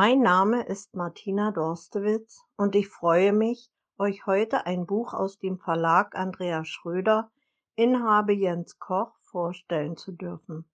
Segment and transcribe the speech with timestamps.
[0.00, 3.68] Mein Name ist Martina Dorstewitz und ich freue mich,
[3.98, 7.32] euch heute ein Buch aus dem Verlag Andreas Schröder,
[7.74, 10.70] Inhabe Jens Koch, vorstellen zu dürfen.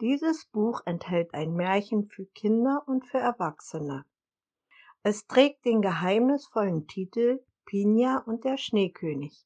[0.00, 4.06] Dieses Buch enthält ein Märchen für Kinder und für Erwachsene.
[5.02, 9.44] Es trägt den geheimnisvollen Titel Pinja und der Schneekönig.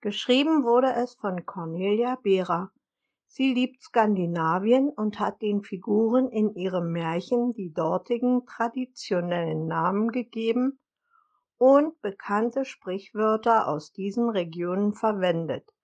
[0.00, 2.72] Geschrieben wurde es von Cornelia Behrer
[3.30, 10.80] Sie liebt Skandinavien und hat den Figuren in ihrem Märchen die dortigen traditionellen Namen gegeben
[11.58, 15.74] und bekannte Sprichwörter aus diesen Regionen verwendet.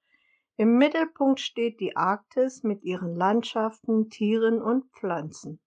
[0.57, 5.61] Im Mittelpunkt steht die Arktis mit ihren Landschaften, Tieren und Pflanzen.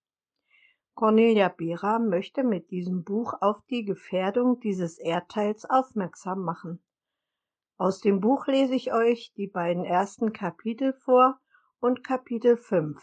[0.96, 6.82] Cornelia Behrer möchte mit diesem Buch auf die Gefährdung dieses Erdteils aufmerksam machen.
[7.78, 11.40] Aus dem Buch lese ich euch die beiden ersten Kapitel vor
[11.80, 12.98] und Kapitel 5.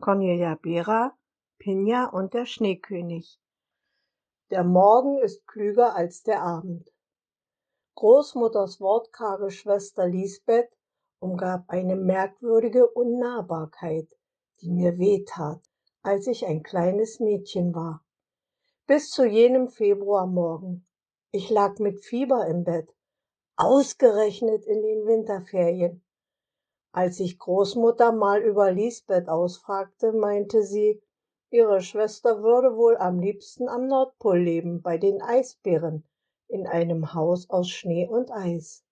[0.00, 1.16] Cornelia Behrer,
[1.58, 3.38] Pinja und der Schneekönig.
[4.50, 6.90] Der Morgen ist klüger als der Abend.
[7.94, 10.70] Großmutters wortkarge Schwester Lisbeth
[11.20, 14.08] umgab eine merkwürdige Unnahbarkeit,
[14.60, 15.60] die mir wehtat,
[16.02, 18.04] als ich ein kleines Mädchen war.
[18.88, 20.86] Bis zu jenem Februarmorgen.
[21.30, 22.88] Ich lag mit Fieber im Bett,
[23.54, 26.02] ausgerechnet in den Winterferien.
[26.92, 31.02] Als ich Großmutter mal über Lisbeth ausfragte, meinte sie,
[31.50, 36.08] ihre Schwester würde wohl am liebsten am Nordpol leben, bei den Eisbären,
[36.46, 38.86] in einem Haus aus Schnee und Eis.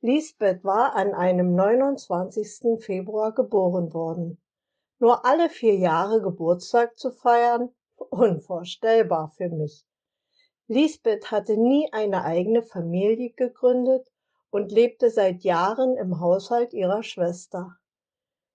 [0.00, 2.82] Lisbeth war an einem 29.
[2.84, 4.42] Februar geboren worden.
[4.98, 7.72] Nur alle vier Jahre Geburtstag zu feiern,
[8.10, 9.84] unvorstellbar für mich.
[10.68, 14.10] Lisbeth hatte nie eine eigene Familie gegründet
[14.50, 17.76] und lebte seit Jahren im Haushalt ihrer Schwester.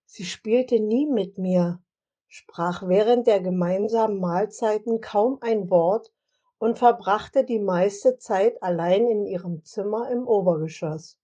[0.05, 1.81] Sie spielte nie mit mir,
[2.27, 6.11] sprach während der gemeinsamen Mahlzeiten kaum ein Wort
[6.57, 11.17] und verbrachte die meiste Zeit allein in ihrem Zimmer im Obergeschoss.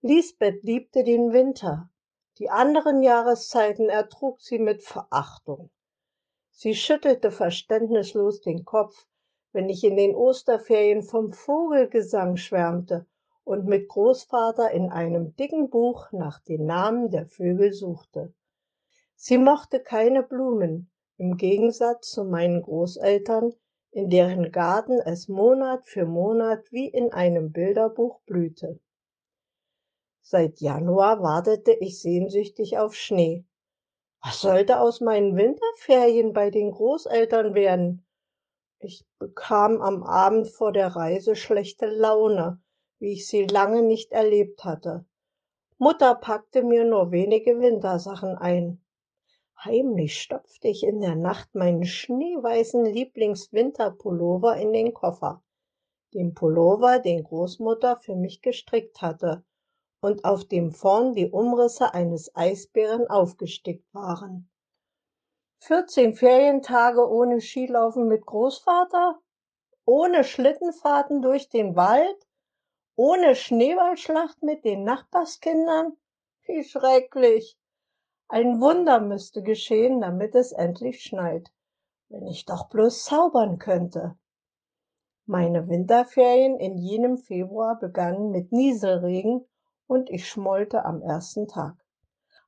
[0.00, 1.90] Lisbeth liebte den Winter,
[2.38, 5.70] die anderen Jahreszeiten ertrug sie mit Verachtung.
[6.62, 9.08] Sie schüttelte verständnislos den Kopf,
[9.50, 13.04] wenn ich in den Osterferien vom Vogelgesang schwärmte
[13.42, 18.32] und mit Großvater in einem dicken Buch nach den Namen der Vögel suchte.
[19.16, 23.52] Sie mochte keine Blumen, im Gegensatz zu meinen Großeltern,
[23.90, 28.78] in deren Garten es Monat für Monat wie in einem Bilderbuch blühte.
[30.20, 33.44] Seit Januar wartete ich sehnsüchtig auf Schnee.
[34.24, 38.06] Was sollte aus meinen Winterferien bei den Großeltern werden?
[38.78, 42.62] Ich bekam am Abend vor der Reise schlechte Laune,
[43.00, 45.04] wie ich sie lange nicht erlebt hatte.
[45.76, 48.84] Mutter packte mir nur wenige Wintersachen ein.
[49.58, 55.42] Heimlich stopfte ich in der Nacht meinen schneeweißen Lieblingswinterpullover in den Koffer,
[56.14, 59.44] den Pullover, den Großmutter für mich gestrickt hatte
[60.02, 64.50] und auf dem vorn die Umrisse eines Eisbären aufgestickt waren.
[65.60, 69.20] 14 Ferientage ohne Skilaufen mit Großvater?
[69.84, 72.26] Ohne Schlittenfahrten durch den Wald?
[72.96, 75.96] Ohne Schneeballschlacht mit den Nachbarskindern?
[76.46, 77.56] Wie schrecklich.
[78.28, 81.52] Ein Wunder müsste geschehen, damit es endlich schneit.
[82.08, 84.18] Wenn ich doch bloß zaubern könnte.
[85.26, 89.46] Meine Winterferien in jenem Februar begannen mit Nieselregen
[89.86, 91.74] und ich schmollte am ersten Tag.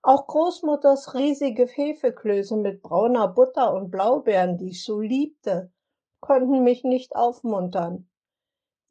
[0.03, 5.73] Auch Großmutters riesige Hefeklöße mit brauner Butter und Blaubeeren, die ich so liebte,
[6.21, 8.09] konnten mich nicht aufmuntern.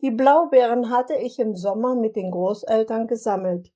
[0.02, 3.72] Die Blaubeeren hatte ich im Sommer mit den Großeltern gesammelt.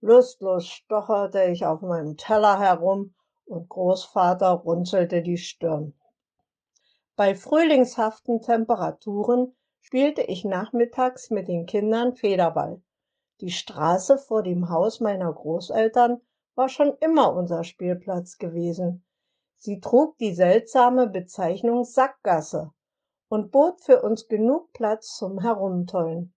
[0.00, 3.14] Lustlos stocherte ich auf meinem Teller herum
[3.46, 5.94] und Großvater runzelte die Stirn.
[7.16, 12.80] Bei frühlingshaften Temperaturen spielte ich nachmittags mit den Kindern Federball.
[13.40, 16.20] Die Straße vor dem Haus meiner Großeltern
[16.56, 19.04] war schon immer unser Spielplatz gewesen.
[19.56, 22.72] Sie trug die seltsame Bezeichnung Sackgasse
[23.28, 26.34] und bot für uns genug Platz zum Herumtollen.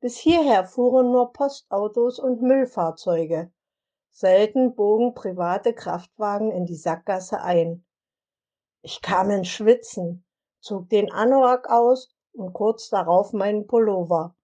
[0.00, 3.52] Bis hierher fuhren nur Postautos und Müllfahrzeuge.
[4.10, 7.84] Selten bogen private Kraftwagen in die Sackgasse ein.
[8.80, 10.24] Ich kam ins Schwitzen,
[10.60, 14.34] zog den Anorak aus und kurz darauf meinen Pullover.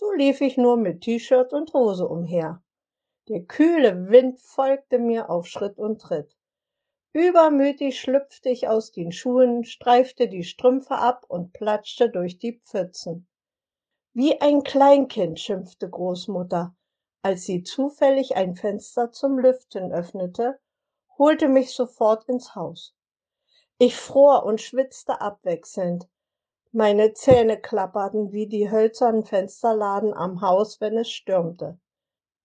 [0.00, 2.62] So lief ich nur mit T-Shirt und Hose umher.
[3.28, 6.38] Der kühle Wind folgte mir auf Schritt und Tritt.
[7.12, 13.28] Übermütig schlüpfte ich aus den Schuhen, streifte die Strümpfe ab und platschte durch die Pfützen.
[14.14, 16.74] Wie ein Kleinkind, schimpfte Großmutter,
[17.20, 20.58] als sie zufällig ein Fenster zum Lüften öffnete,
[21.18, 22.96] holte mich sofort ins Haus.
[23.76, 26.08] Ich fror und schwitzte abwechselnd.
[26.72, 31.80] Meine Zähne klapperten wie die hölzernen Fensterladen am Haus, wenn es stürmte.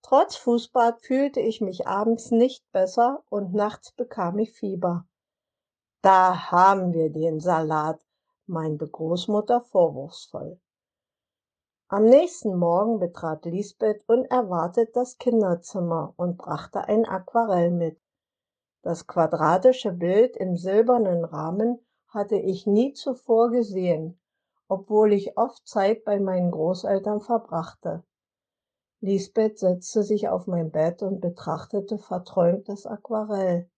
[0.01, 5.05] Trotz Fußbad fühlte ich mich abends nicht besser und nachts bekam ich Fieber.
[6.01, 7.99] Da haben wir den Salat,
[8.47, 10.59] meinte Großmutter vorwurfsvoll.
[11.87, 17.99] Am nächsten Morgen betrat Lisbeth unerwartet das Kinderzimmer und brachte ein Aquarell mit.
[18.81, 24.19] Das quadratische Bild im silbernen Rahmen hatte ich nie zuvor gesehen,
[24.67, 28.03] obwohl ich oft Zeit bei meinen Großeltern verbrachte.
[29.01, 33.69] Lisbeth setzte sich auf mein Bett und betrachtete verträumt das Aquarell.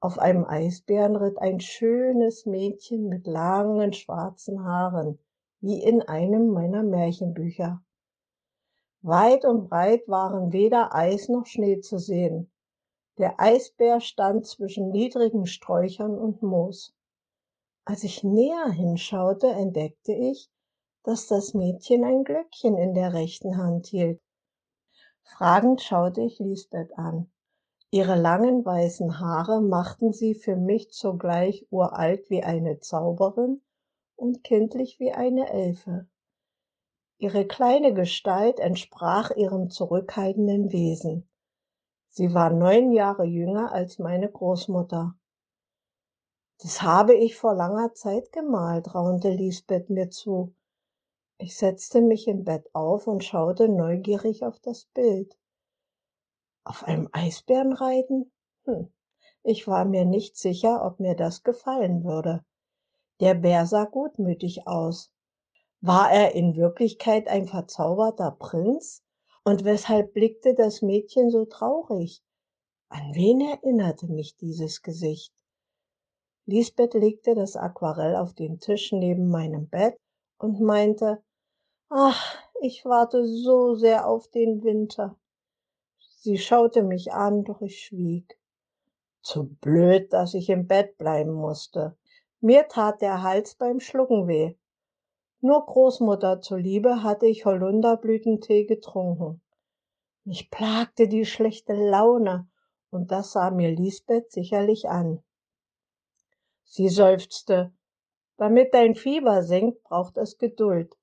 [0.00, 5.18] Auf einem Eisbären ritt ein schönes Mädchen mit langen schwarzen Haaren
[5.60, 7.82] wie in einem meiner Märchenbücher.
[9.00, 12.50] Weit und breit waren weder Eis noch Schnee zu sehen.
[13.18, 16.94] Der Eisbär stand zwischen niedrigen Sträuchern und Moos.
[17.86, 20.50] Als ich näher hinschaute, entdeckte ich,
[21.02, 24.22] dass das Mädchen ein Glöckchen in der rechten Hand hielt.
[25.22, 27.30] Fragend schaute ich Lisbeth an.
[27.90, 33.60] Ihre langen weißen Haare machten sie für mich zugleich uralt wie eine Zauberin
[34.16, 36.08] und kindlich wie eine Elfe.
[37.18, 41.28] Ihre kleine Gestalt entsprach ihrem zurückhaltenden Wesen.
[42.08, 45.14] Sie war neun Jahre jünger als meine Großmutter.
[46.64, 50.54] Das habe ich vor langer Zeit gemalt, raunte Lisbeth mir zu.
[51.36, 55.36] Ich setzte mich im Bett auf und schaute neugierig auf das Bild.
[56.64, 58.32] Auf einem Eisbären reiten?
[58.64, 58.90] Hm.
[59.42, 62.42] Ich war mir nicht sicher, ob mir das gefallen würde.
[63.20, 65.10] Der Bär sah gutmütig aus.
[65.82, 69.02] War er in Wirklichkeit ein verzauberter Prinz?
[69.44, 72.22] Und weshalb blickte das Mädchen so traurig?
[72.88, 75.34] An wen erinnerte mich dieses Gesicht?
[76.46, 79.98] Lisbeth legte das Aquarell auf den Tisch neben meinem Bett
[80.38, 81.22] und meinte,
[81.88, 85.16] ach, ich warte so sehr auf den Winter.
[85.96, 88.38] Sie schaute mich an, doch ich schwieg.
[89.22, 91.96] Zu blöd, dass ich im Bett bleiben musste.
[92.40, 94.54] Mir tat der Hals beim Schlucken weh.
[95.40, 99.40] Nur Großmutter zuliebe hatte ich Holunderblütentee getrunken.
[100.24, 102.48] Mich plagte die schlechte Laune,
[102.90, 105.23] und das sah mir Lisbeth sicherlich an.
[106.76, 107.72] Sie seufzte,
[108.36, 110.98] damit dein Fieber sinkt, braucht es Geduld.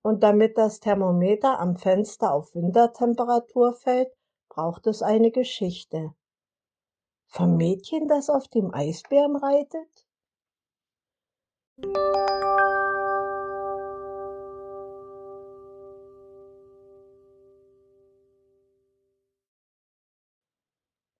[0.00, 4.12] Und damit das Thermometer am Fenster auf Wintertemperatur fällt,
[4.48, 6.14] braucht es eine Geschichte.
[7.26, 10.06] Vom Mädchen, das auf dem Eisbären reitet?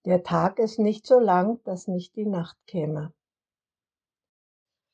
[0.04, 3.12] Der Tag ist nicht so lang, dass nicht die Nacht käme.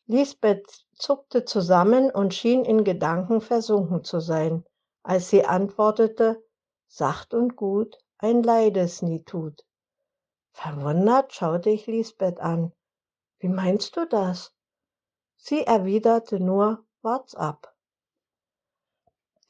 [0.06, 4.64] Lisbeth zuckte zusammen und schien in Gedanken versunken zu sein,
[5.02, 6.44] als sie antwortete,
[6.86, 9.64] sacht und gut, ein Leides nie tut.
[10.52, 12.72] Verwundert schaute ich Lisbeth an.
[13.38, 14.54] Wie meinst du das?
[15.36, 17.74] Sie erwiderte nur, wart's ab.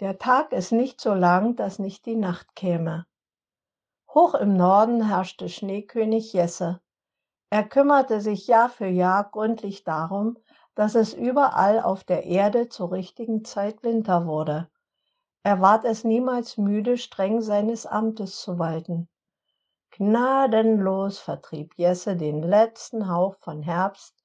[0.01, 3.07] Der Tag ist nicht so lang, dass nicht die Nacht käme.
[4.09, 6.81] Hoch im Norden herrschte Schneekönig Jesse.
[7.51, 10.39] Er kümmerte sich Jahr für Jahr gründlich darum,
[10.75, 14.69] dass es überall auf der Erde zur richtigen Zeit Winter wurde.
[15.43, 19.09] Er ward es niemals müde, streng seines Amtes zu walten.
[19.91, 24.25] Gnadenlos vertrieb Jesse den letzten Hauch von Herbst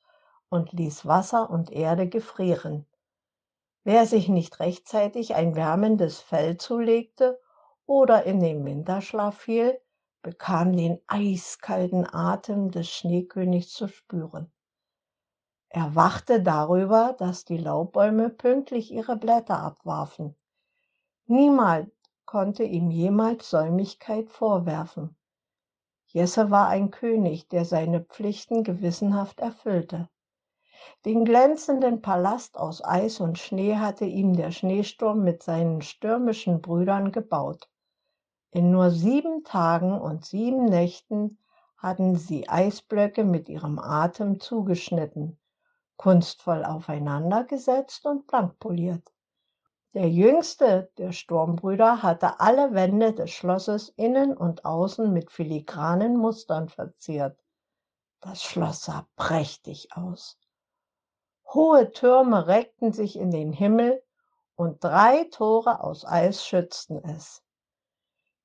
[0.50, 2.88] und ließ Wasser und Erde gefrieren.
[3.84, 7.40] Wer sich nicht rechtzeitig ein wärmendes Fell zulegte
[7.86, 9.80] oder in den Winterschlaf fiel,
[10.22, 14.52] bekam den eiskalten Atem des Schneekönigs zu spüren.
[15.72, 20.36] Er wachte darüber, dass die Laubbäume pünktlich ihre Blätter abwarfen.
[21.28, 21.92] Niemand
[22.26, 25.16] konnte ihm jemals Säumigkeit vorwerfen.
[26.08, 30.10] Jesse war ein König, der seine Pflichten gewissenhaft erfüllte.
[31.06, 37.12] Den glänzenden Palast aus Eis und Schnee hatte ihm der Schneesturm mit seinen stürmischen Brüdern
[37.12, 37.70] gebaut.
[38.52, 41.38] In nur sieben Tagen und sieben Nächten
[41.78, 45.39] hatten sie Eisblöcke mit ihrem Atem zugeschnitten,
[46.00, 49.12] kunstvoll aufeinandergesetzt und blank poliert.
[49.94, 56.70] Der jüngste der Sturmbrüder hatte alle Wände des Schlosses innen und außen mit filigranen Mustern
[56.70, 57.38] verziert.
[58.22, 60.40] Das Schloss sah prächtig aus.
[61.54, 64.02] Hohe Türme reckten sich in den Himmel
[64.56, 67.44] und drei Tore aus Eis schützten es.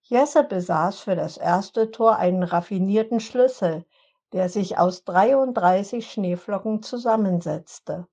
[0.03, 3.87] Jesse besaß für das erste Tor einen raffinierten Schlüssel,
[4.35, 8.09] der sich aus 33 Schneeflocken zusammensetzte.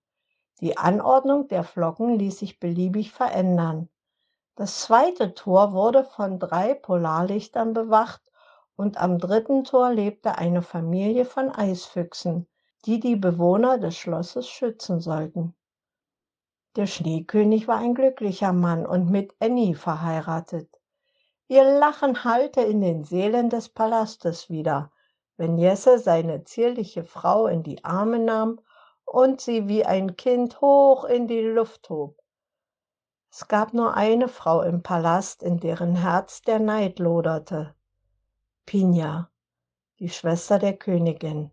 [0.59, 3.89] Die Anordnung der Flocken ließ sich beliebig verändern.
[4.55, 8.21] Das zweite Tor wurde von drei Polarlichtern bewacht
[8.75, 12.47] und am dritten Tor lebte eine Familie von Eisfüchsen,
[12.85, 15.55] die die Bewohner des Schlosses schützen sollten.
[16.75, 20.69] Der Schneekönig war ein glücklicher Mann und mit Annie verheiratet.
[21.47, 24.91] Ihr Lachen hallte in den Seelen des Palastes wieder,
[25.41, 28.60] wenn Jesse seine zierliche Frau in die Arme nahm
[29.05, 32.21] und sie wie ein Kind hoch in die Luft hob.
[33.31, 37.74] Es gab nur eine Frau im Palast, in deren Herz der Neid loderte.
[38.67, 39.31] Pinja,
[39.98, 41.50] die Schwester der Königin.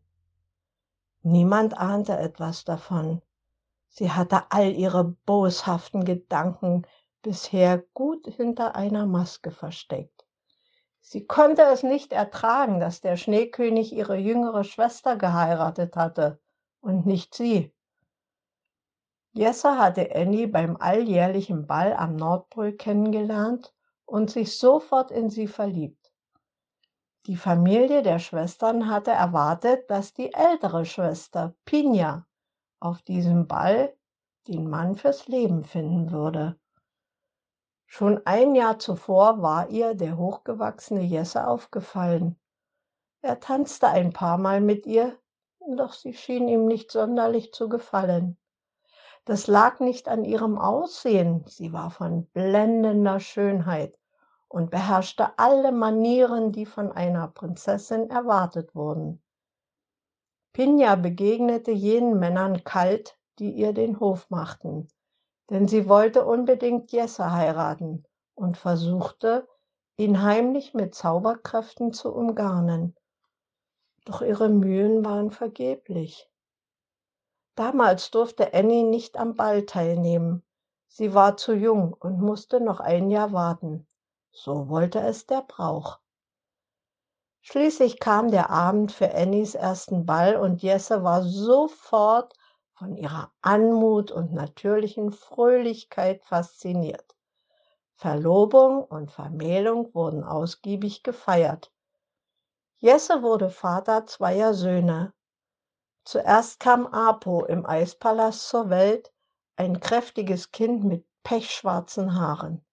[1.22, 3.22] Niemand ahnte etwas davon.
[3.88, 6.86] Sie hatte all ihre boshaften Gedanken
[7.22, 10.17] bisher gut hinter einer Maske versteckt.
[11.10, 16.38] Sie konnte es nicht ertragen, dass der Schneekönig ihre jüngere Schwester geheiratet hatte
[16.82, 17.72] und nicht sie.
[19.32, 23.72] Jesse hatte Annie beim alljährlichen Ball am Nordpol kennengelernt
[24.04, 26.12] und sich sofort in sie verliebt.
[27.24, 32.26] Die Familie der Schwestern hatte erwartet, dass die ältere Schwester, Pinja,
[32.80, 33.96] auf diesem Ball
[34.46, 36.58] den Mann fürs Leben finden würde.
[37.90, 42.38] Schon ein Jahr zuvor war ihr der hochgewachsene Jesse aufgefallen.
[43.22, 45.18] Er tanzte ein paar Mal mit ihr,
[45.74, 48.36] doch sie schien ihm nicht sonderlich zu gefallen.
[49.24, 53.98] Das lag nicht an ihrem Aussehen, sie war von blendender Schönheit
[54.48, 59.22] und beherrschte alle Manieren, die von einer Prinzessin erwartet wurden.
[60.52, 64.88] Pinja begegnete jenen Männern kalt, die ihr den Hof machten,
[65.50, 69.48] denn sie wollte unbedingt Jesse heiraten und versuchte,
[69.96, 72.94] ihn heimlich mit Zauberkräften zu umgarnen.
[74.04, 76.30] Doch ihre Mühen waren vergeblich.
[77.56, 80.44] Damals durfte Annie nicht am Ball teilnehmen.
[80.86, 83.86] Sie war zu jung und musste noch ein Jahr warten.
[84.30, 85.98] So wollte es der Brauch.
[87.40, 92.34] Schließlich kam der Abend für Annies ersten Ball und Jesse war sofort
[92.78, 97.16] von ihrer Anmut und natürlichen Fröhlichkeit fasziniert.
[97.96, 101.72] Verlobung und Vermählung wurden ausgiebig gefeiert.
[102.76, 105.12] Jesse wurde Vater zweier Söhne.
[106.04, 109.12] Zuerst kam Apo im Eispalast zur Welt,
[109.56, 112.64] ein kräftiges Kind mit pechschwarzen Haaren.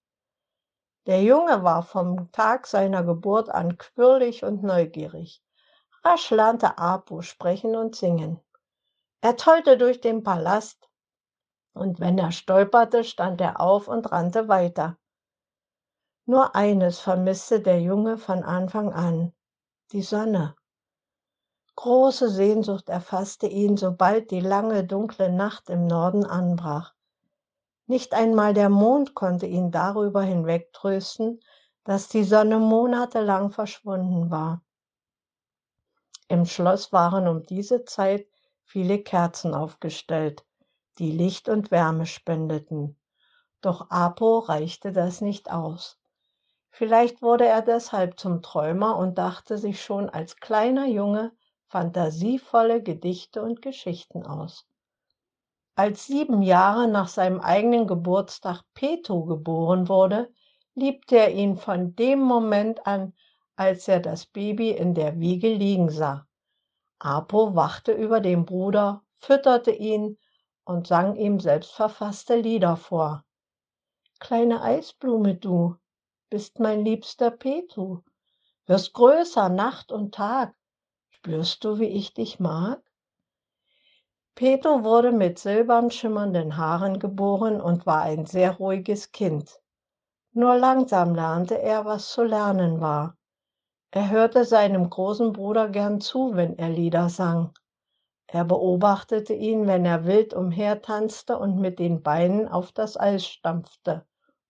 [1.06, 5.42] Der Junge war vom Tag seiner Geburt an quirlig und neugierig.
[6.04, 8.40] Rasch lernte Apo sprechen und singen.
[9.20, 10.88] Er tollte durch den Palast,
[11.72, 14.98] und wenn er stolperte, stand er auf und rannte weiter.
[16.24, 19.32] Nur eines vermisste der Junge von Anfang an,
[19.92, 20.56] die Sonne.
[21.76, 26.94] Große Sehnsucht erfasste ihn, sobald die lange dunkle Nacht im Norden anbrach.
[27.86, 31.40] Nicht einmal der Mond konnte ihn darüber hinwegtrösten,
[31.84, 34.64] dass die Sonne monatelang verschwunden war.
[36.28, 38.26] Im Schloss waren um diese Zeit
[38.66, 40.44] viele Kerzen aufgestellt,
[40.98, 42.98] die Licht und Wärme spendeten.
[43.60, 45.98] Doch Apo reichte das nicht aus.
[46.70, 51.32] Vielleicht wurde er deshalb zum Träumer und dachte sich schon als kleiner Junge
[51.68, 54.66] fantasievolle Gedichte und Geschichten aus.
[55.74, 60.30] Als sieben Jahre nach seinem eigenen Geburtstag Peto geboren wurde,
[60.74, 63.14] liebte er ihn von dem Moment an,
[63.56, 66.26] als er das Baby in der Wiege liegen sah.
[66.98, 70.18] Apo wachte über den Bruder, fütterte ihn
[70.64, 73.24] und sang ihm selbstverfasste Lieder vor.
[74.18, 75.76] Kleine Eisblume du,
[76.30, 78.02] bist mein liebster Peto,
[78.66, 80.54] wirst größer Nacht und Tag,
[81.10, 82.82] spürst du, wie ich dich mag?
[84.34, 89.60] Peto wurde mit silbern schimmernden Haaren geboren und war ein sehr ruhiges Kind.
[90.32, 93.16] Nur langsam lernte er, was zu lernen war.
[93.90, 97.52] Er hörte seinem großen Bruder gern zu, wenn er Lieder sang.
[98.26, 104.04] Er beobachtete ihn, wenn er wild umhertanzte und mit den Beinen auf das Eis stampfte,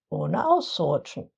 [0.08, 1.30] ohne auszurutschen.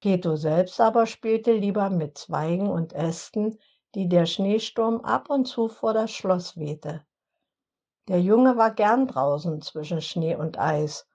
[0.00, 3.58] Peto selbst aber spielte lieber mit Zweigen und Ästen,
[3.94, 7.04] die der Schneesturm ab und zu vor das Schloss wehte.
[8.08, 11.06] Der Junge war gern draußen zwischen Schnee und Eis.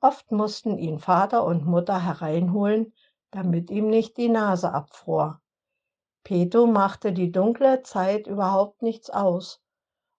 [0.00, 2.92] Oft mussten ihn Vater und Mutter hereinholen,
[3.30, 5.40] damit ihm nicht die Nase abfror.
[6.24, 9.60] Peto machte die dunkle Zeit überhaupt nichts aus.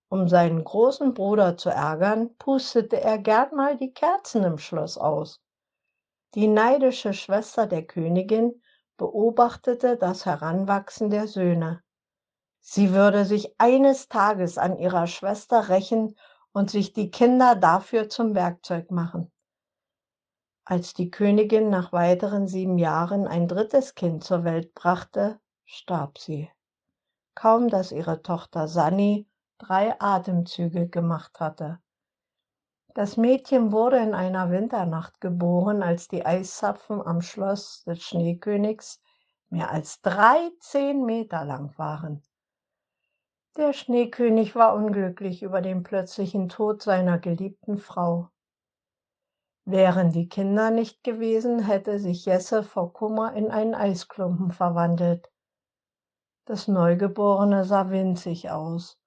[0.10, 5.42] Um seinen großen Bruder zu ärgern, pustete er gern mal die Kerzen im Schloss aus.
[6.34, 8.62] Die neidische Schwester der Königin
[8.98, 11.84] beobachtete das Heranwachsen der Söhne.
[12.62, 16.16] Sie würde sich eines Tages an ihrer Schwester rächen
[16.52, 19.32] und sich die Kinder dafür zum Werkzeug machen.
[20.70, 26.52] Als die Königin nach weiteren sieben Jahren ein drittes Kind zur Welt brachte, starb sie.
[27.36, 31.80] Kaum dass ihre Tochter Sanni drei Atemzüge gemacht hatte.
[32.94, 39.02] Das Mädchen wurde in einer Winternacht geboren, als die Eiszapfen am Schloss des Schneekönigs
[39.50, 42.24] mehr als 13 Meter lang waren.
[43.56, 48.32] Der Schneekönig war unglücklich über den plötzlichen Tod seiner geliebten Frau.
[49.70, 55.30] Wären die Kinder nicht gewesen, hätte sich Jesse vor Kummer in einen Eisklumpen verwandelt.
[56.46, 58.98] Das Neugeborene sah winzig aus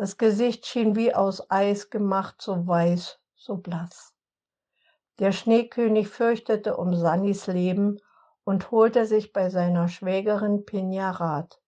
[0.00, 4.14] das Gesicht schien wie aus Eis gemacht, so weiß, so blass.
[5.18, 8.00] Der Schneekönig fürchtete um Sannis Leben
[8.44, 11.60] und holte sich bei seiner Schwägerin Pinja Rat.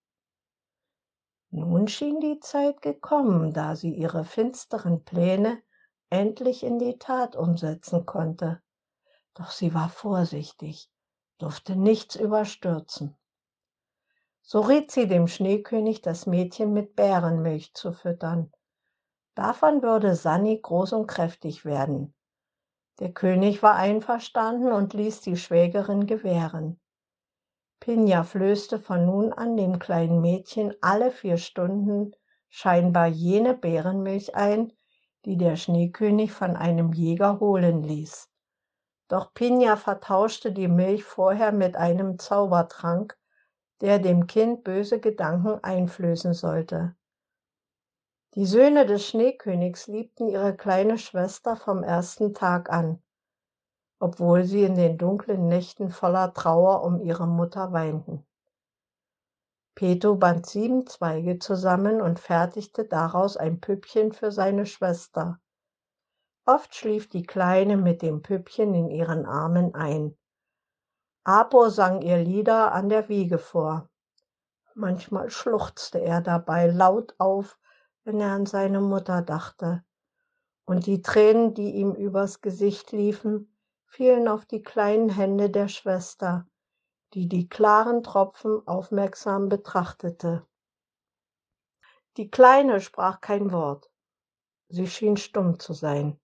[1.50, 5.60] Nun schien die Zeit gekommen, da sie ihre finsteren Pläne
[6.12, 8.60] endlich in die Tat umsetzen konnte.
[9.34, 10.90] Doch sie war vorsichtig,
[11.38, 13.16] durfte nichts überstürzen.
[14.42, 18.52] So riet sie dem Schneekönig, das Mädchen mit Bärenmilch zu füttern.
[19.34, 22.14] Davon würde Sanni groß und kräftig werden.
[22.98, 26.78] Der König war einverstanden und ließ die Schwägerin gewähren.
[27.80, 32.14] Pinja flößte von nun an dem kleinen Mädchen alle vier Stunden
[32.50, 34.72] scheinbar jene Bärenmilch ein,
[35.24, 38.28] die der Schneekönig von einem Jäger holen ließ.
[39.08, 43.18] Doch Pinja vertauschte die Milch vorher mit einem Zaubertrank,
[43.80, 46.96] der dem Kind böse Gedanken einflößen sollte.
[48.34, 53.02] Die Söhne des Schneekönigs liebten ihre kleine Schwester vom ersten Tag an,
[53.98, 58.24] obwohl sie in den dunklen Nächten voller Trauer um ihre Mutter weinten.
[59.74, 65.40] Peto band sieben Zweige zusammen und fertigte daraus ein Püppchen für seine Schwester.
[66.44, 70.16] Oft schlief die Kleine mit dem Püppchen in ihren Armen ein.
[71.24, 73.88] Apo sang ihr Lieder an der Wiege vor.
[74.74, 77.58] Manchmal schluchzte er dabei laut auf,
[78.04, 79.84] wenn er an seine Mutter dachte.
[80.64, 83.56] Und die Tränen, die ihm übers Gesicht liefen,
[83.86, 86.46] fielen auf die kleinen Hände der Schwester,
[87.14, 90.46] die die klaren Tropfen aufmerksam betrachtete.
[92.16, 93.90] Die Kleine sprach kein Wort.
[94.68, 96.18] Sie schien stumm zu sein.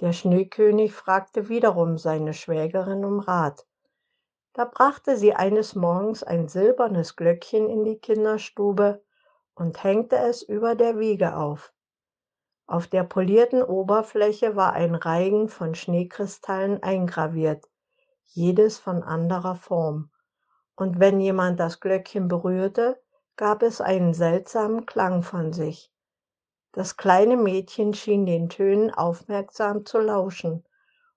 [0.00, 3.66] Der Schneekönig fragte wiederum seine Schwägerin um Rat.
[4.54, 9.04] Da brachte sie eines Morgens ein silbernes Glöckchen in die Kinderstube
[9.54, 11.74] und hängte es über der Wiege auf.
[12.66, 17.68] Auf der polierten Oberfläche war ein Reigen von Schneekristallen eingraviert,
[18.32, 20.10] jedes von anderer Form.
[20.76, 23.00] Und wenn jemand das Glöckchen berührte,
[23.36, 25.92] gab es einen seltsamen Klang von sich.
[26.72, 30.64] Das kleine Mädchen schien den Tönen aufmerksam zu lauschen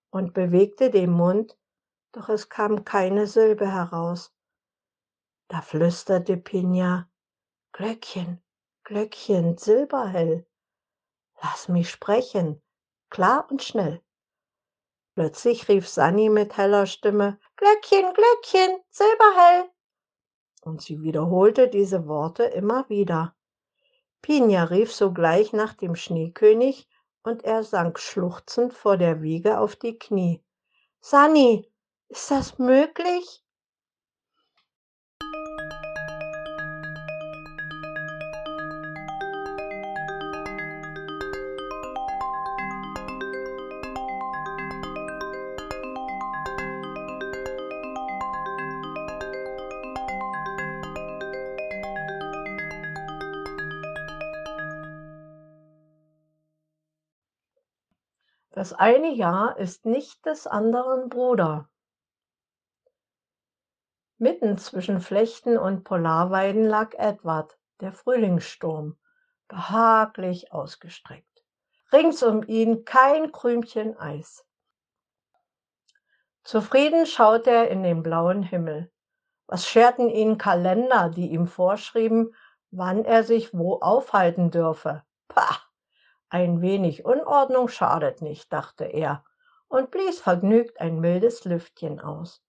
[0.10, 1.58] und bewegte den Mund,
[2.12, 4.34] doch es kam keine Silbe heraus.
[5.47, 7.08] Da flüsterte Pinja,
[7.71, 8.41] Glöckchen,
[8.84, 10.45] Glöckchen, silberhell,
[11.41, 12.62] lass mich sprechen,
[13.10, 14.02] klar und schnell.
[15.15, 19.69] Plötzlich rief Sanni mit heller Stimme, Glöckchen, Glöckchen, silberhell.
[20.62, 23.36] Und sie wiederholte diese Worte immer wieder.
[24.23, 26.88] Pinja rief sogleich nach dem Schneekönig
[27.23, 30.43] und er sank schluchzend vor der Wiege auf die Knie.
[30.99, 31.69] Sanni,
[32.08, 33.42] ist das möglich?
[58.54, 61.68] Das eine Jahr ist nicht des anderen Bruder.
[64.20, 68.96] Mitten zwischen Flechten und Polarweiden lag Edward, der Frühlingssturm,
[69.48, 71.44] behaglich ausgestreckt.
[71.92, 74.46] Rings um ihn kein Krümchen Eis.
[76.44, 78.92] Zufrieden schaute er in den blauen Himmel.
[79.48, 82.36] Was scherten ihn Kalender, die ihm vorschrieben,
[82.70, 85.04] wann er sich wo aufhalten dürfe?
[85.28, 85.62] Pah!
[86.34, 89.24] Ein wenig Unordnung schadet nicht, dachte er
[89.67, 92.43] und blies vergnügt ein mildes Lüftchen aus.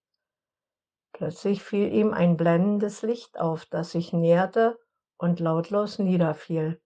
[1.13, 4.79] Plötzlich fiel ihm ein blendendes Licht auf, das sich näherte
[5.17, 6.81] und lautlos niederfiel.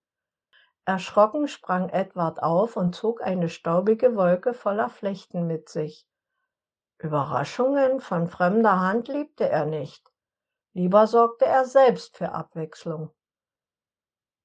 [0.84, 6.06] Erschrocken sprang Edward auf und zog eine staubige Wolke voller Flechten mit sich.
[6.98, 10.12] Überraschungen von fremder Hand liebte er nicht.
[10.74, 13.10] Lieber sorgte er selbst für Abwechslung.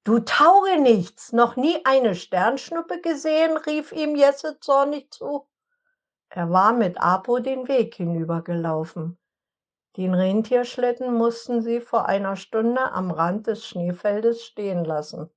[0.06, 3.56] Du Taugenichts, noch nie eine Sternschnuppe gesehen?
[3.56, 5.48] rief ihm Jesse zornig zu.
[6.28, 9.18] Er war mit Apo den Weg hinübergelaufen.
[9.96, 15.28] Den Rentierschlitten mussten sie vor einer Stunde am Rand des Schneefeldes stehen lassen.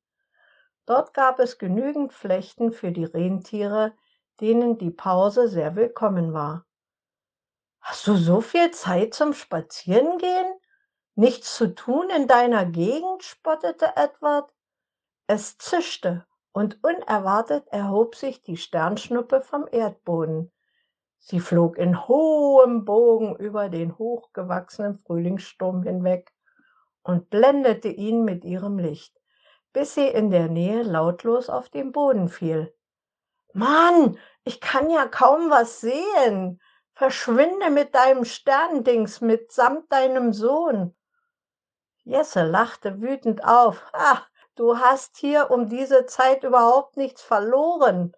[0.85, 3.93] Dort gab es genügend Flechten für die Rentiere,
[4.39, 6.67] denen die Pause sehr willkommen war.
[7.81, 10.53] Hast du so viel Zeit zum Spazierengehen?
[11.15, 13.23] Nichts zu tun in deiner Gegend?
[13.23, 14.53] spottete Edward.
[15.31, 20.51] Es zischte, und unerwartet erhob sich die Sternschnuppe vom Erdboden.
[21.19, 26.33] Sie flog in hohem Bogen über den hochgewachsenen Frühlingssturm hinweg
[27.03, 29.15] und blendete ihn mit ihrem Licht,
[29.71, 32.73] bis sie in der Nähe lautlos auf den Boden fiel.
[33.53, 36.59] Mann, ich kann ja kaum was sehen.
[36.93, 40.95] Verschwinde mit deinem Sterndings mitsamt deinem Sohn.
[42.03, 43.85] Jesse lachte wütend auf.
[43.93, 44.23] Ah,
[44.59, 48.11] du hast hier um diese Zeit überhaupt nichts verloren.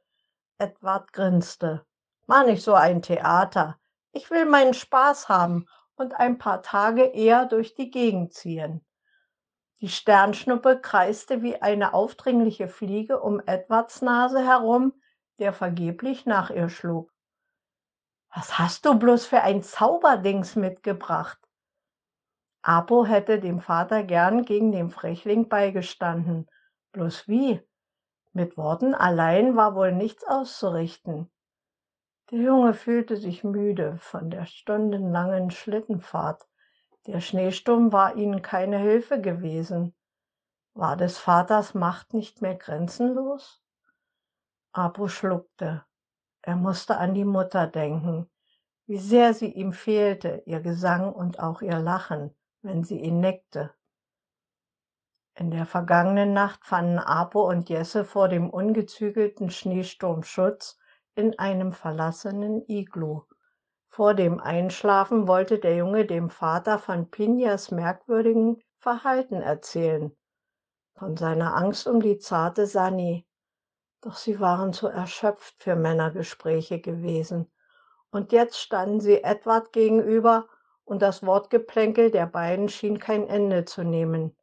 [0.57, 1.85] Edward grinste.
[2.25, 3.77] Mach nicht so ein Theater.
[4.11, 8.83] Ich will meinen Spaß haben und ein paar Tage eher durch die Gegend ziehen.
[9.81, 14.93] Die Sternschnuppe kreiste wie eine aufdringliche Fliege um Edwards Nase herum,
[15.37, 17.11] der vergeblich nach ihr schlug.
[18.33, 21.40] Was hast du bloß für ein Zauberdings mitgebracht?
[22.63, 26.47] Apo hätte dem Vater gern gegen den Frechling beigestanden.
[26.91, 27.59] Bloß wie?
[28.33, 31.31] Mit Worten allein war wohl nichts auszurichten.
[32.29, 36.47] Der Junge fühlte sich müde von der stundenlangen Schlittenfahrt.
[37.07, 39.95] Der Schneesturm war ihnen keine Hilfe gewesen.
[40.73, 43.61] War des Vaters Macht nicht mehr grenzenlos?
[44.71, 45.83] Apo schluckte.
[46.43, 48.29] Er musste an die Mutter denken,
[48.85, 53.73] wie sehr sie ihm fehlte, ihr Gesang und auch ihr Lachen, wenn sie ihn neckte.
[55.35, 60.77] In der vergangenen Nacht fanden Apo und Jesse vor dem ungezügelten Schneesturm Schutz
[61.15, 63.23] in einem verlassenen Iglu.
[63.87, 70.15] Vor dem Einschlafen wollte der Junge dem Vater von Pinjas merkwürdigen Verhalten erzählen,
[70.95, 73.27] von seiner Angst um die zarte Sani.
[74.01, 77.51] Doch sie waren zu erschöpft für Männergespräche gewesen.
[78.11, 80.47] Und jetzt standen sie Edward gegenüber
[80.85, 84.35] und das Wortgeplänkel der beiden schien kein Ende zu nehmen.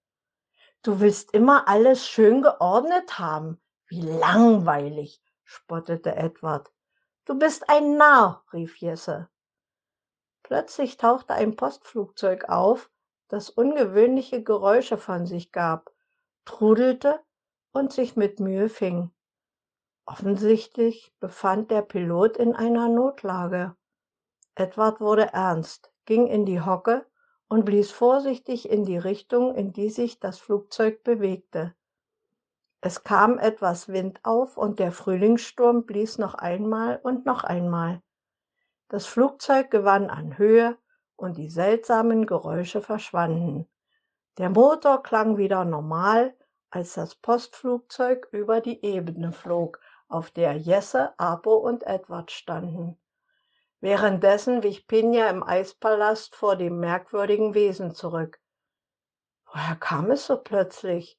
[0.83, 3.61] Du willst immer alles schön geordnet haben.
[3.89, 6.71] Wie langweilig, spottete Edward.
[7.25, 9.29] Du bist ein Narr, rief Jesse.
[10.43, 12.91] Plötzlich tauchte ein Postflugzeug auf,
[13.29, 15.93] das ungewöhnliche Geräusche von sich gab,
[16.45, 17.21] trudelte
[17.73, 19.11] und sich mit Mühe fing.
[20.07, 23.77] Offensichtlich befand der Pilot in einer Notlage.
[24.55, 27.05] Edward wurde ernst, ging in die Hocke
[27.49, 31.75] und blies vorsichtig in die Richtung, in die sich das Flugzeug bewegte.
[32.81, 38.01] Es kam etwas Wind auf und der Frühlingssturm blies noch einmal und noch einmal.
[38.89, 40.79] Das Flugzeug gewann an Höhe
[41.17, 43.69] und die seltsamen Geräusche verschwanden.
[44.39, 46.35] Der Motor klang wieder normal,
[46.71, 52.99] als das Postflugzeug über die Ebene flog, auf der Jesse, Apo und Edward standen.
[53.81, 58.41] Währenddessen wich Pinja im Eispalast vor dem merkwürdigen Wesen zurück.
[59.47, 61.19] Woher kam es so plötzlich?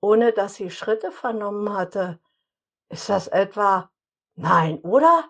[0.00, 2.20] ohne dass sie Schritte vernommen hatte.
[2.88, 3.90] Ist das etwa?
[4.34, 5.28] Nein, oder?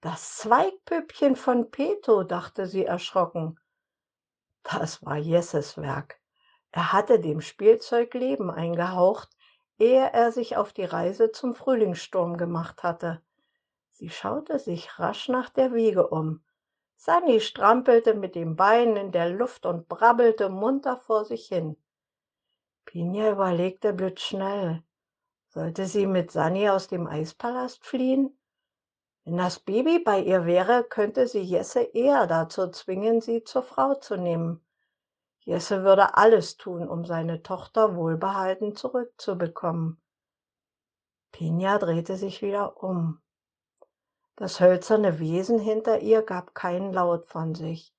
[0.00, 3.58] Das Zweigpüppchen von Peto, dachte sie erschrocken.
[4.62, 6.20] Das war Jesses Werk.
[6.72, 9.30] Er hatte dem Spielzeug Leben eingehaucht,
[9.78, 13.22] ehe er sich auf die Reise zum Frühlingssturm gemacht hatte.
[13.98, 16.44] Sie schaute sich rasch nach der Wiege um.
[16.96, 21.78] Sunny strampelte mit den Beinen in der Luft und brabbelte munter vor sich hin.
[22.84, 24.82] Pinja überlegte blitzschnell.
[25.48, 28.38] Sollte sie mit Sani aus dem Eispalast fliehen?
[29.24, 33.94] Wenn das Baby bei ihr wäre, könnte sie Jesse eher dazu zwingen, sie zur Frau
[33.94, 34.62] zu nehmen.
[35.40, 40.02] Jesse würde alles tun, um seine Tochter wohlbehalten zurückzubekommen.
[41.32, 43.22] Pinja drehte sich wieder um.
[44.38, 47.94] Das hölzerne Wesen hinter ihr gab keinen Laut von sich.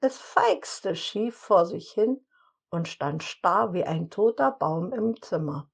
[0.00, 2.22] Es feixte schief vor sich hin
[2.68, 5.70] und stand starr wie ein toter Baum im Zimmer.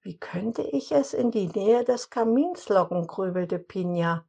[0.00, 4.24] Wie könnte ich es in die Nähe des Kamins locken, grübelte Pinja.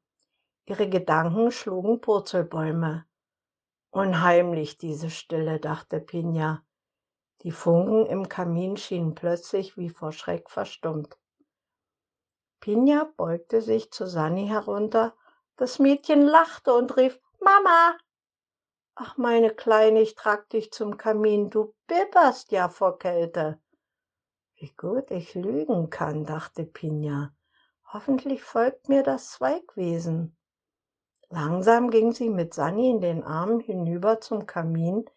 [0.65, 3.05] Ihre Gedanken schlugen Purzelbäume.
[3.89, 6.63] Unheimlich diese Stille, dachte Pinja.
[7.41, 11.17] Die Funken im Kamin schienen plötzlich wie vor Schreck verstummt.
[12.62, 15.15] Pinja beugte sich zu Sani herunter.
[15.56, 17.98] Das Mädchen lachte und rief, Mama!
[18.95, 23.60] Ach, meine Kleine, ich trag dich zum Kamin, du bibberst ja vor Kälte.
[24.56, 27.32] Wie gut ich lügen kann, dachte Pinja.
[27.93, 30.36] Hoffentlich folgt mir das Zweigwesen.
[31.30, 35.10] Langsam ging sie mit Sani in den Armen hinüber zum Kamin,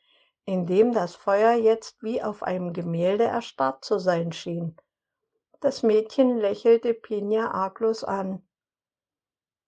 [0.45, 4.77] in dem das Feuer jetzt wie auf einem Gemälde erstarrt zu sein schien.
[5.63, 8.45] Das Mädchen lächelte Pinja arglos an.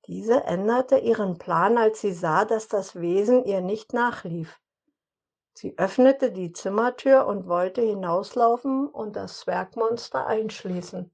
[0.08, 4.60] Diese änderte ihren Plan, als sie sah, dass das Wesen ihr nicht nachlief.
[5.52, 11.12] Sie öffnete die Zimmertür und wollte hinauslaufen und das Zwergmonster einschließen.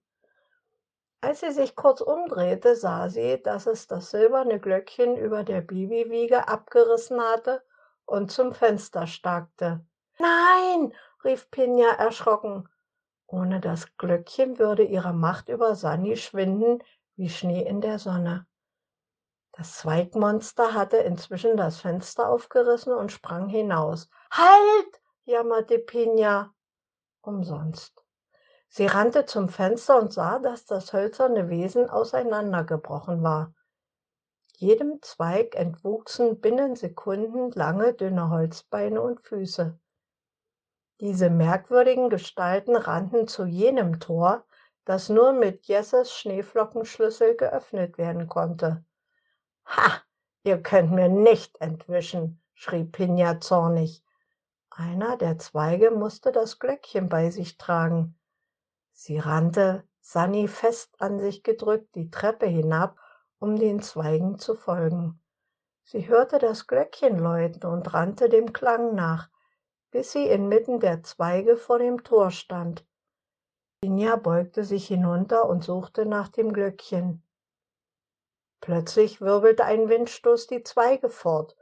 [1.20, 6.48] Als sie sich kurz umdrehte, sah sie, dass es das silberne Glöckchen über der Bibiwiege
[6.48, 7.62] abgerissen hatte
[8.06, 9.84] und zum Fenster starkte.
[10.18, 12.66] Nein, rief Pinja erschrocken.
[13.32, 16.82] Ohne das Glöckchen würde ihre Macht über Sani schwinden
[17.14, 18.46] wie Schnee in der Sonne.
[19.52, 24.08] Das Zweigmonster hatte inzwischen das Fenster aufgerissen und sprang hinaus.
[24.32, 25.00] Halt!
[25.24, 26.52] jammerte Pinja.
[27.20, 28.04] Umsonst.
[28.68, 33.54] Sie rannte zum Fenster und sah, dass das hölzerne Wesen auseinandergebrochen war.
[34.56, 39.78] Jedem Zweig entwuchsen binnen Sekunden lange, dünne Holzbeine und Füße.
[41.00, 44.44] Diese merkwürdigen Gestalten rannten zu jenem Tor,
[44.84, 48.84] das nur mit Jesses Schneeflockenschlüssel geöffnet werden konnte.
[49.64, 50.02] Ha,
[50.42, 54.04] ihr könnt mir nicht entwischen, schrie Pinja zornig.
[54.70, 58.18] Einer der Zweige musste das Glöckchen bei sich tragen.
[58.92, 62.98] Sie rannte, Sanni fest an sich gedrückt, die Treppe hinab
[63.40, 65.18] um den Zweigen zu folgen.
[65.82, 69.30] Sie hörte das Glöckchen läuten und rannte dem Klang nach,
[69.90, 72.86] bis sie inmitten der Zweige vor dem Tor stand.
[73.82, 77.22] Finja beugte sich hinunter und suchte nach dem Glöckchen.
[78.60, 81.56] Plötzlich wirbelte ein Windstoß die Zweige fort,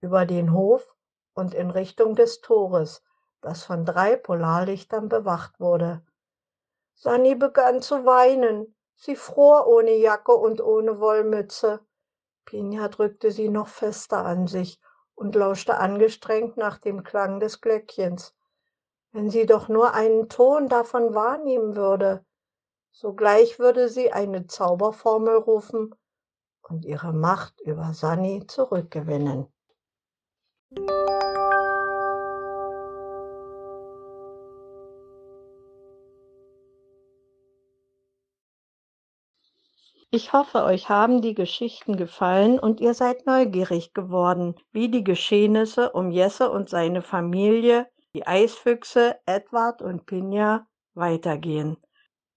[0.00, 0.96] über den Hof
[1.34, 3.02] und in Richtung des Tores,
[3.40, 6.02] das von drei Polarlichtern bewacht wurde.
[6.94, 8.74] Sanni begann zu weinen.
[8.94, 11.84] Sie fror ohne Jacke und ohne Wollmütze.
[12.44, 14.80] Pinja drückte sie noch fester an sich
[15.14, 18.34] und lauschte angestrengt nach dem Klang des Glöckchens.
[19.12, 22.24] Wenn sie doch nur einen Ton davon wahrnehmen würde.
[22.90, 25.94] Sogleich würde sie eine Zauberformel rufen
[26.62, 29.46] und ihre Macht über Sani zurückgewinnen.
[40.16, 45.90] Ich hoffe, euch haben die Geschichten gefallen und ihr seid neugierig geworden, wie die Geschehnisse
[45.90, 51.78] um Jesse und seine Familie, die Eisfüchse Edward und Pinja, weitergehen.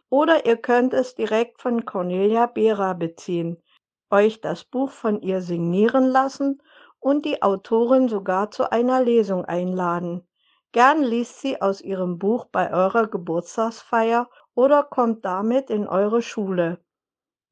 [0.09, 3.61] oder ihr könnt es direkt von Cornelia Behrer beziehen,
[4.09, 6.61] euch das Buch von ihr signieren lassen
[6.99, 10.25] und die Autorin sogar zu einer Lesung einladen.
[10.71, 16.79] Gern liest sie aus ihrem Buch bei eurer Geburtstagsfeier oder kommt damit in eure Schule.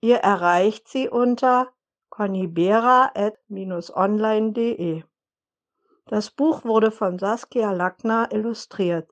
[0.01, 1.69] Ihr erreicht sie unter
[2.09, 5.03] connibera.-online.de.
[6.05, 9.09] Das Buch wurde von Saskia Lackner illustriert.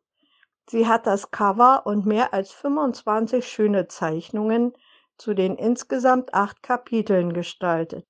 [0.69, 4.73] Sie hat das Cover und mehr als 25 schöne Zeichnungen
[5.17, 8.07] zu den insgesamt acht Kapiteln gestaltet.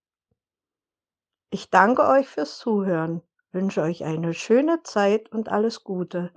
[1.50, 6.32] Ich danke euch fürs Zuhören, wünsche euch eine schöne Zeit und alles Gute.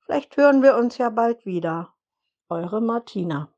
[0.00, 1.94] Vielleicht hören wir uns ja bald wieder.
[2.48, 3.52] Eure Martina.